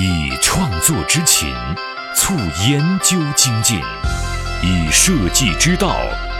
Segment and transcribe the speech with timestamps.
[0.00, 1.52] 以创作之情
[2.14, 2.32] 促
[2.70, 3.80] 研究精进，
[4.62, 5.96] 以设计之道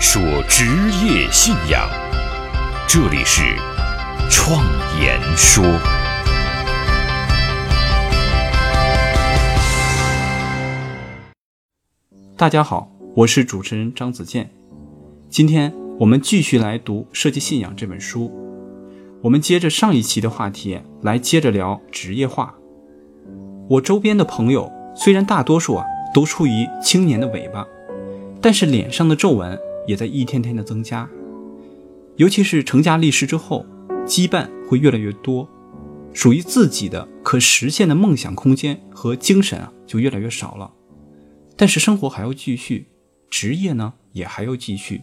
[0.00, 0.64] 说职
[1.04, 1.86] 业信仰。
[2.88, 3.42] 这里是
[4.30, 4.64] 创
[4.98, 5.62] 言说。
[12.38, 14.50] 大家好，我是主持人张子健。
[15.28, 18.32] 今天我们继续来读《设计信仰》这本书。
[19.20, 22.54] 我们接着上一期的话题来接着聊职业化。
[23.72, 27.66] 我周边的朋友虽然大多数啊都处于青年的尾巴，
[28.38, 31.08] 但是脸上的皱纹也在一天天的增加。
[32.16, 33.64] 尤其是成家立室之后，
[34.06, 35.48] 羁绊会越来越多，
[36.12, 40.70] 属于自己的可实现的梦想空间和精神啊就越来越少了。
[41.56, 42.88] 但是生活还要继续，
[43.30, 45.00] 职业呢也还要继续。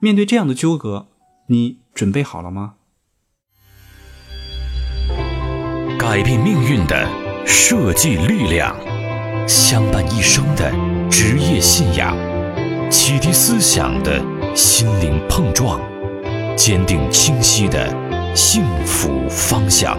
[0.00, 1.08] 面对这样的纠葛，
[1.48, 2.76] 你准备好了吗？
[5.98, 7.21] 改变命运的。
[7.44, 8.76] 设计力量，
[9.46, 10.72] 相伴一生的
[11.10, 12.16] 职业信仰，
[12.90, 14.20] 启迪思想的
[14.54, 15.80] 心灵碰撞，
[16.56, 17.88] 坚定清晰的
[18.34, 19.98] 幸福方向。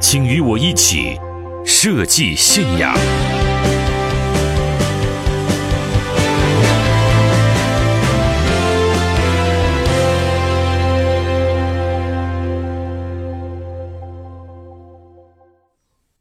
[0.00, 1.18] 请与我一起
[1.64, 2.94] 设计信仰。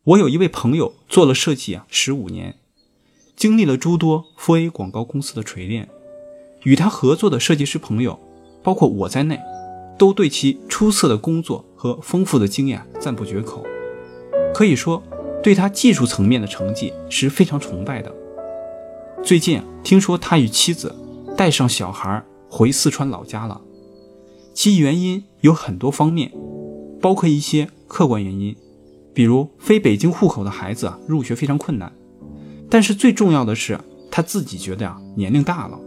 [0.04, 2.56] 我有一位朋友做了设计啊，十五年，
[3.36, 5.88] 经历了诸多 4A 广告公司的锤炼，
[6.64, 8.20] 与他合作的设计师朋友，
[8.64, 9.40] 包括我在内，
[10.00, 13.64] 都对其出色的工作和丰富的经验赞不绝口，
[14.56, 15.04] 可以说
[15.44, 18.12] 对他技术层面的成绩是非常崇拜的。
[19.24, 20.96] 最近听说他与妻子
[21.38, 23.62] 带上小孩回四川老家了，
[24.52, 26.32] 其原因有很多方面，
[27.00, 28.56] 包括一些客观原因。
[29.14, 31.92] 比如非北京户口的孩子啊，入学非常困难。
[32.70, 35.78] 但是最重要的是，他自己觉得呀，年龄大了，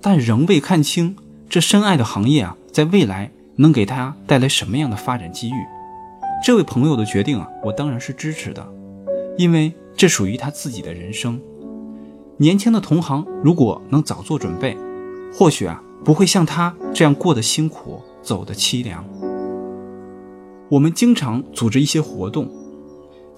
[0.00, 1.16] 但仍未看清
[1.48, 5.54] 这深爱的行业啊，在未来能给他带来什么样的发展机遇。
[6.44, 8.64] 这位朋友的决定啊，我当然是支持的，
[9.36, 11.40] 因为这属于他自己的人生。
[12.36, 14.76] 年轻的同行如果能早做准备，
[15.32, 19.04] 或许啊，不会像他这样过得辛苦，走得凄凉。
[20.68, 22.48] 我们经常组织一些活动，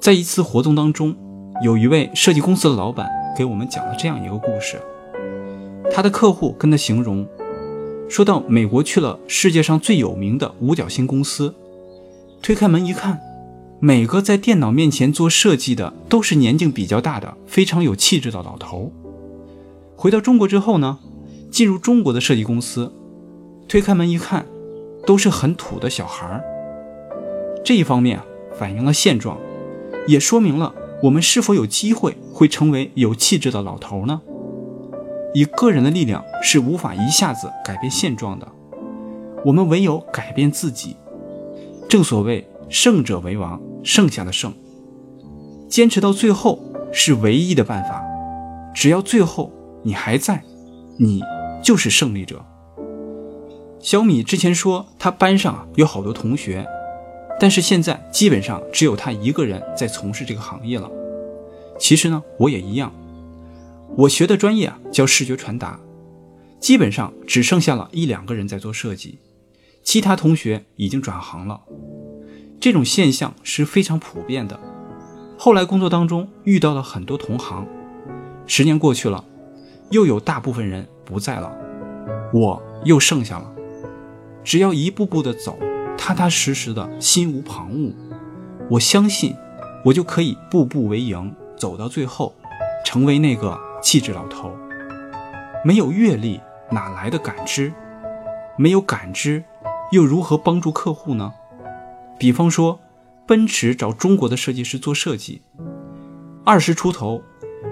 [0.00, 1.14] 在一次活动当中，
[1.62, 3.06] 有一位设计公司的老板
[3.36, 4.80] 给我们讲了这样一个故事。
[5.90, 7.26] 他的客户跟他形容，
[8.08, 11.54] 说到美国去了世界上最有名的五角星公司，
[12.40, 13.20] 推开门一看，
[13.78, 18.90] 每个在电脑面前做设计的都是年纪比较大的、非常有气质的老头。
[19.96, 20.98] 回到中国之后呢，
[21.50, 22.90] 进入中国的设计公司，
[23.68, 24.46] 推开门一看，
[25.04, 26.42] 都是很土的小孩儿。
[27.64, 28.20] 这一方面，
[28.58, 29.38] 反映了现状，
[30.06, 34.20] 也说明了我们是否有机会会成为有气质的老头呢？
[35.34, 38.48] 以个人的力量是无法一下子改变现状的，
[39.44, 40.96] 我们唯有改变自己。
[41.88, 44.52] 正所谓胜者为王，剩下的胜，
[45.68, 46.58] 坚持到最后
[46.92, 48.02] 是唯一的办法。
[48.74, 49.52] 只要最后
[49.82, 50.42] 你还在，
[50.98, 51.20] 你
[51.62, 52.44] 就是胜利者。
[53.78, 56.66] 小米之前说，他班上有好多同学。
[57.40, 60.90] 但是现在基本上只有他一个人在从事这个行业了。
[61.78, 62.92] 其实呢，我也一样。
[63.96, 65.78] 我学的专业啊叫视觉传达，
[66.58, 69.18] 基本上只剩下了一两个人在做设计，
[69.84, 71.62] 其他同学已经转行了。
[72.60, 74.58] 这种现象是非常普遍的。
[75.38, 77.64] 后来工作当中遇到了很多同行，
[78.46, 79.24] 十年过去了，
[79.90, 81.56] 又有大部分人不在了，
[82.34, 83.52] 我又剩下了。
[84.42, 85.56] 只要一步步的走。
[85.98, 87.92] 踏踏实实的心无旁骛，
[88.70, 89.36] 我相信，
[89.84, 92.34] 我就可以步步为营，走到最后，
[92.86, 94.50] 成为那个气质老头。
[95.64, 97.72] 没有阅历，哪来的感知？
[98.56, 99.44] 没有感知，
[99.90, 101.34] 又如何帮助客户呢？
[102.18, 102.80] 比方说，
[103.26, 105.42] 奔驰找中国的设计师做设计，
[106.44, 107.20] 二十出头，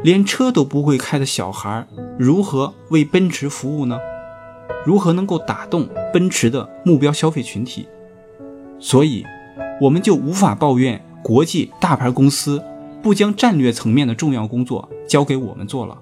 [0.02, 1.86] 连车都不会开的小孩，
[2.18, 3.98] 如何为奔驰服务呢？
[4.84, 7.88] 如何能够打动奔驰的目标消费群体？
[8.78, 9.24] 所以，
[9.80, 12.62] 我们就无法抱怨国际大牌公司
[13.02, 15.98] 不将战略层面的重要工作交给我们做了。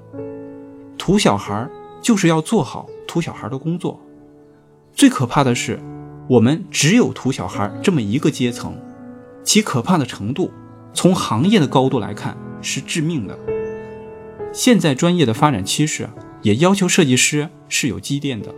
[0.98, 1.68] 土小孩
[2.02, 4.00] 就是要做好土小孩的工作。
[4.92, 5.80] 最可怕的是，
[6.28, 8.76] 我们只有土小孩这么一个阶层，
[9.42, 10.50] 其可怕的程度，
[10.92, 13.38] 从行业的高度来看是致命的。
[14.52, 16.08] 现在专业的发展趋势
[16.42, 18.54] 也要求设计师是有积淀的，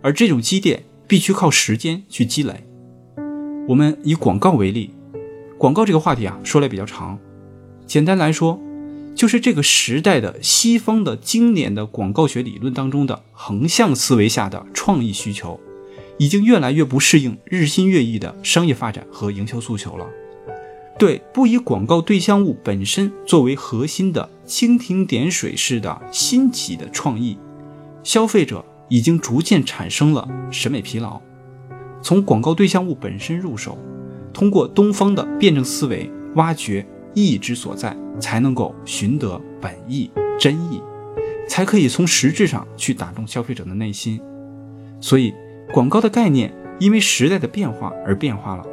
[0.00, 2.64] 而这种积淀必须靠时间去积累。
[3.66, 4.90] 我们以广告为例，
[5.56, 7.18] 广告这个话题啊，说来比较长。
[7.86, 8.60] 简单来说，
[9.14, 15.58] 就是这个时代的西方的经典的广告学理论当中的横向思维下的创意需求，
[16.18, 20.06] 已经越来越不适应日新月异的商业发展和营销诉求了。
[20.98, 27.38] 对不以广告对象物本身作为核心的蜻蜓点水式的新奇的创意，
[28.02, 31.18] 消费者已经逐渐产生了审美疲劳。
[32.04, 33.78] 从广告对象物本身入手，
[34.30, 40.82] 通过东方的辩证思维挖掘意义之所在，才能够寻得本意真意，
[41.48, 44.20] 才可以从实质上去打动消费者的内心。
[45.00, 45.32] 所以，
[45.72, 48.66] 广告的概念因为时代的变化而变化了。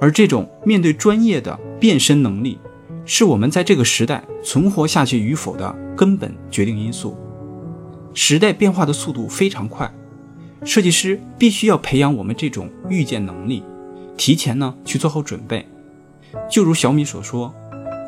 [0.00, 2.56] 而这种面对专业的变身能力，
[3.04, 7.16] 是我们在这个时代存活下去与否的根本决定因素。
[8.14, 9.92] 时代变化的速度非常快，
[10.64, 13.62] 设计师必须要培养我们这种预见能力，
[14.16, 15.66] 提前呢去做好准备。
[16.50, 17.54] 就如小米所说，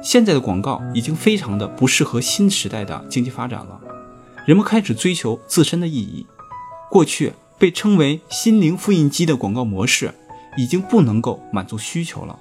[0.03, 3.81] 现在的广告已经非常的不适合新时代的经济发展了，
[4.47, 6.27] 人们开始追求自身的意义。
[6.91, 10.15] 过去被称为“心灵复印机”的广告模式。
[10.59, 12.39] 已经不能够满足需求了。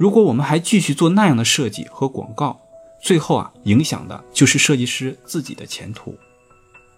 [0.00, 2.60] 如果我们还继续做那样的设计和广告，
[3.00, 6.16] 最后啊，影响的就是设计师自己的前途。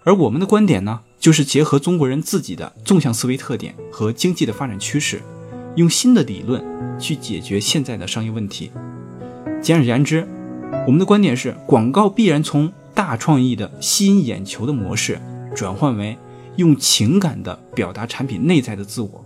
[0.09, 5.21] 而我们的观点呢，就是结合中国人自己的纵向思维特点和经济的发展趋势，
[5.75, 6.65] 用新的理论
[6.99, 8.71] 去解决现在的商业问题。
[9.61, 10.27] 简而言之，
[10.87, 15.21] 我们的观点是，广告必然从大创意的吸引眼球的模式，
[15.55, 16.17] 转换为
[16.57, 19.23] 用情感的表达产品内在的自我。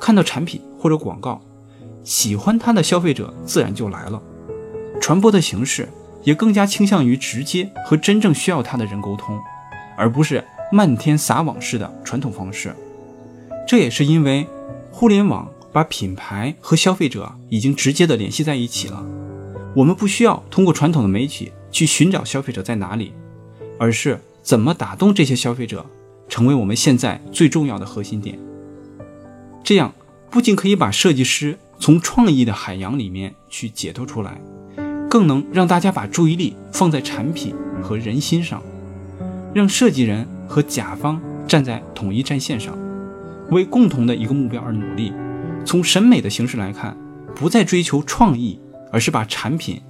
[0.00, 1.40] 看到产品或者广告，
[2.02, 4.20] 喜欢它的消费者自然就来了。
[5.00, 5.88] 传播的形式
[6.24, 9.38] 也更加倾向于直接和真正需要它的人沟通，
[10.00, 10.42] 而不是
[10.72, 12.74] 漫天撒网式的传统方式。
[13.68, 14.46] 这也是因为
[14.90, 19.04] 互联网把品牌和消费者已经直接的联系在一起了。
[19.76, 23.12] 我们不需要通过传统的媒体去寻找消费者在哪里，
[23.78, 25.84] 而是怎么打动这些消费者，
[26.28, 28.38] 成为我们现在最重要的核心点。
[29.62, 29.92] 这样
[30.30, 34.40] 不仅可以把设计师从创意的海洋里面去解脱出来，
[35.10, 38.60] 更能让大家把注意力放在产品和人心上，
[39.54, 42.76] 让设计人和甲方站在统一战线上，
[43.50, 45.12] 为共同的一个目标而努力。
[45.64, 46.96] 从审美的形式来看，
[47.34, 48.58] 不再追求创意，
[48.92, 49.80] 而是把产品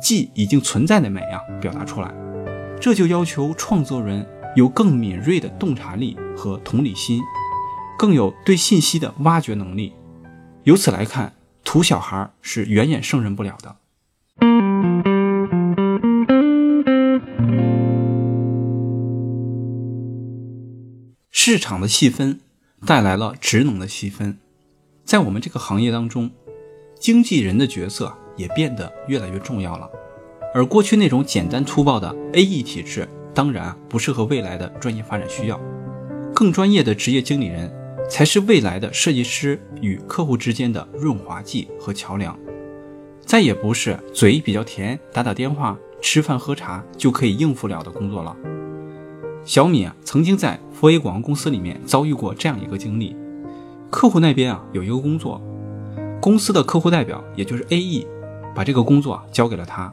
[0.00, 2.12] 既已经存在的美啊表达出来。
[2.80, 4.26] 这就要求创作人
[4.56, 7.20] 有更敏锐的洞察力和同理心。
[7.98, 9.92] 更有对信息的挖掘能力，
[10.64, 15.09] 由此来看，土小孩是远远胜任不了的。
[21.42, 22.38] 市场的细分
[22.84, 24.36] 带来了职能的细分，
[25.06, 26.30] 在我们这个行业当中，
[26.98, 29.88] 经纪人的角色也变得越来越重要了。
[30.52, 35.58] 而过去那种简单粗暴的 AE 体制，当然不适合未来的专业发展需要，
[36.34, 37.74] 更专业的职业经理人。
[38.10, 42.38] 才是未来的设计师与客户之间的润滑剂和桥梁，
[43.24, 48.36] 再也不是嘴比较甜、打打电话、吃饭喝茶就可以应付了的工作了。
[49.44, 53.16] 小米啊，曾经在佛 A 广告公司里面遭遇过这样一个经历：
[53.90, 55.40] 客户那边啊有一个工作，
[56.20, 58.06] 公司的客户代表也就是 AE，
[58.54, 59.92] 把这个工作啊交给了他，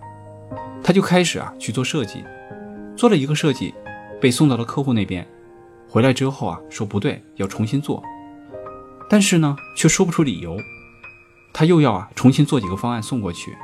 [0.83, 2.23] 他就开始啊去做设计，
[2.95, 3.73] 做了一个设计，
[4.21, 5.25] 被送到了客户那边。
[5.89, 8.03] 回来之后啊，说不对，要重新做，
[9.09, 10.57] 但是呢，却说不出理由。
[11.53, 13.55] 他又要啊重新做几个方案送过去。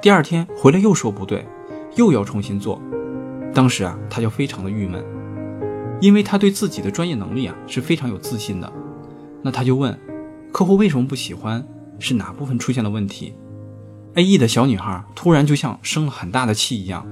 [0.00, 1.46] 第二天回来又说不对，
[1.94, 2.80] 又要重新做。
[3.56, 5.02] 当时啊，他就非常的郁闷，
[5.98, 8.70] 因为他对自己的专业能力啊是非常有自信的。
[9.40, 9.98] 那他就问
[10.52, 11.66] 客户为什么不喜欢，
[11.98, 13.34] 是哪部分出现了问题
[14.16, 17.06] ？A E 的小女孩突然就像生了很大的气一样，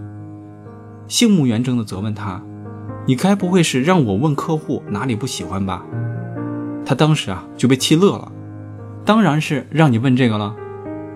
[1.08, 2.42] 杏目圆睁的责问他。
[3.06, 5.82] 你该不会是让我问客户哪里不喜欢吧？
[6.84, 8.30] 他当时啊就被气乐了。
[9.06, 10.54] 当然是让你问这个了，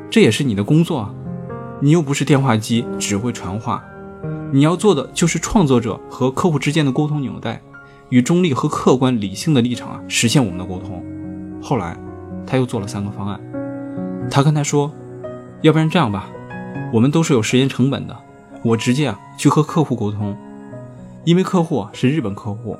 [0.08, 1.14] 这也是你的工作，
[1.82, 3.84] 你又不是电话机，只会传话。
[4.52, 7.60] 你要做的就是创作者和客户之间的沟通纽带，
[8.08, 11.04] 与中立和客观理性的立场啊实现我们的沟通。
[11.62, 11.96] 后来
[12.46, 13.40] 他又做了三个方案，
[14.30, 14.90] 他跟他说，
[15.60, 16.28] 要不然这样吧，
[16.92, 18.16] 我们都是有时间成本的，
[18.62, 20.36] 我直接啊去和客户沟通。
[21.24, 22.76] 因为客户啊是日本客户，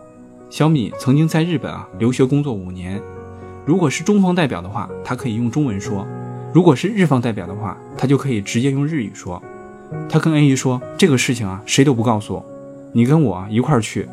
[0.48, 3.00] 小米曾经在日本啊留学工作五年。
[3.66, 6.06] 如果是中方代表的话，他可以用中文说；
[6.54, 9.42] 如果是日方代表的话，他就可以直接用日语说。
[10.08, 12.42] 他跟 A E 说：“这个事情啊，谁都不告诉，
[12.92, 14.08] 你跟我一块儿去，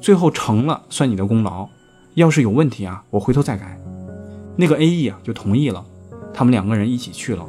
[0.00, 1.68] 最后成了算你的功劳。
[2.14, 3.78] 要是有问题啊，我回头再改。”
[4.56, 5.84] 那个 A E 啊就同意了，
[6.32, 7.44] 他们两个人一起去了。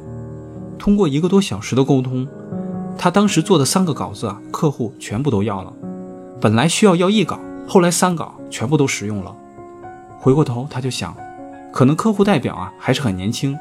[0.77, 2.27] 通过一个多小时的沟通，
[2.97, 5.73] 他当时做的三个稿子啊，客户全部都要了。
[6.41, 9.35] 本来需要要一稿，后来三稿全部都使用了。
[10.19, 11.15] 回过头他就想，
[11.71, 13.57] 可能客户代表啊还是很年轻，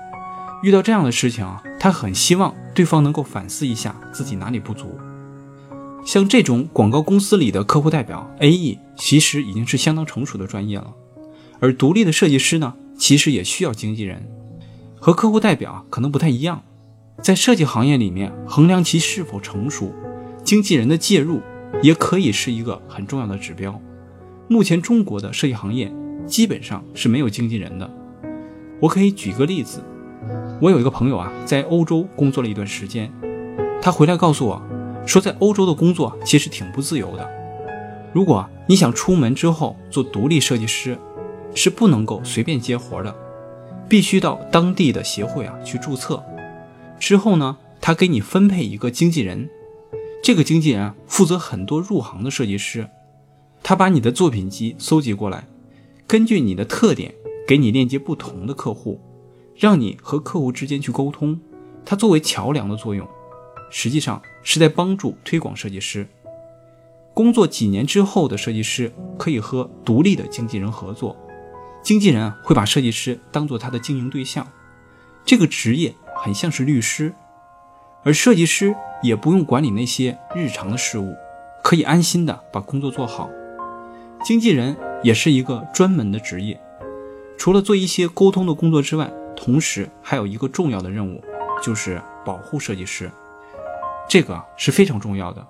[0.66, 4.98] 遇到这样的事情啊，他很希望对方能够反思一下自己哪里不足。
[6.04, 10.92] 像这种广告公司里的客户代表 AE，其实已经是相当成熟的专业了。
[11.60, 14.28] 而独立的设计师呢，其实也需要经纪人，
[14.98, 16.60] 和客户代表可能不太一样。
[17.22, 19.94] 在设计行业里面，衡量其是否成熟，
[20.42, 21.40] 经纪人的介入
[21.80, 23.80] 也可以是一个很重要的指标。
[24.48, 25.94] 目前中国的设计行业
[26.26, 27.88] 基本上是没有经纪人的。
[28.80, 29.80] 我可以举个例子，
[30.58, 33.12] 我有一个朋友啊，在欧洲工作了一段时间，
[33.82, 34.62] 他回来告诉我，
[35.06, 37.30] 说在欧洲的工作其实挺不自由的。
[38.14, 40.98] 如果你想出门之后做独立设计师，
[41.54, 43.14] 是不能够随便接活的，
[43.86, 46.24] 必须到当地的协会啊去注册。
[46.98, 49.50] 之后呢，他给你分配一个经纪人，
[50.22, 52.88] 这个经纪人啊负责很多入行的设计师，
[53.62, 55.44] 他把你的作品集搜集过来，
[56.06, 57.14] 根据你的特点
[57.46, 58.98] 给你链接不同的客户，
[59.58, 61.40] 让你和客户之间去沟通。
[61.84, 63.06] 它作为桥梁的作用，
[63.70, 66.06] 实际上是在帮助推广设计师。
[67.14, 71.16] 工作几年之后的设计师可以和独立的经纪人合作。
[71.82, 74.46] 经纪人会把设计师当做他的经营对象，
[75.24, 77.14] 这个职业很像是律师，
[78.02, 81.14] 而设计师也不用管理那些日常的事务，
[81.62, 83.30] 可以安心的把工作做好。
[84.24, 86.60] 经纪人也是一个专门的职业，
[87.38, 91.22] 除了做一些沟通的工作之外，同时还有一个重要的任务，
[91.62, 93.10] 就是保护设计师，
[94.08, 95.46] 这个是非常重要的。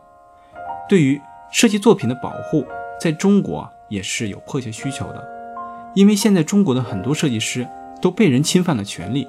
[0.88, 1.20] 对于
[1.52, 2.66] 设计作品的保护，
[3.00, 5.36] 在中国也是有迫切需求的。
[5.94, 7.66] 因为现在中国的很多设计师
[8.02, 9.26] 都被人侵犯了权利，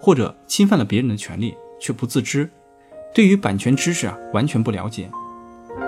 [0.00, 2.50] 或者侵犯了别人的权利却不自知，
[3.14, 5.08] 对于版权知识啊完全不了解。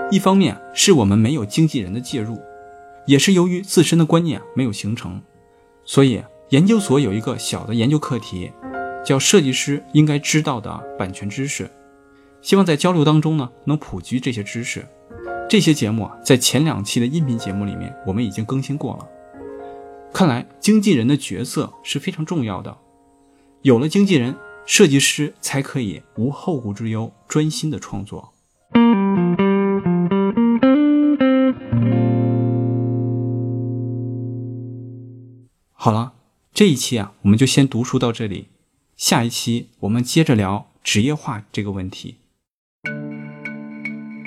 [0.09, 2.39] 一方面是我们没有经纪人的介入，
[3.05, 5.21] 也是由于自身的观念没有形成。
[5.83, 8.51] 所以研究所有一个小的研究课题，
[9.05, 11.71] 叫设计师应该知道的版权知识。
[12.41, 14.85] 希望在交流当中呢能普及这些知识。
[15.49, 19.07] 这些节目啊在前两期的音频节目里面我们已经更新过了。
[20.11, 22.77] 看来经纪人的角色是非常重要的，
[23.61, 28.33] 有了经纪人，设计师才可以无后顾之忧，专心的创作。
[35.71, 36.13] 好了，
[36.61, 38.49] 这一期啊，我们就先读书到这里，
[38.95, 42.17] 下一期我们接着聊职业化这个问题。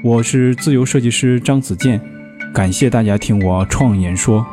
[0.02, 2.00] 我是自由设计师张子健，
[2.52, 4.44] 感谢大家听我创言说。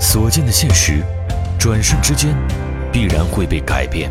[0.00, 1.00] 所见的现实，
[1.56, 2.34] 转瞬之间
[2.92, 4.10] 必然会被改变；